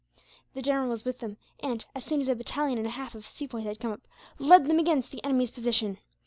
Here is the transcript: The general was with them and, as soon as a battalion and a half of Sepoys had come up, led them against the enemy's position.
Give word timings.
The 0.55 0.63
general 0.63 0.89
was 0.89 1.05
with 1.05 1.19
them 1.19 1.37
and, 1.59 1.85
as 1.93 2.03
soon 2.05 2.21
as 2.21 2.27
a 2.27 2.33
battalion 2.33 2.79
and 2.79 2.87
a 2.87 2.89
half 2.89 3.13
of 3.13 3.27
Sepoys 3.27 3.65
had 3.65 3.79
come 3.79 3.91
up, 3.91 4.01
led 4.39 4.65
them 4.65 4.79
against 4.79 5.11
the 5.11 5.23
enemy's 5.23 5.51
position. 5.51 5.99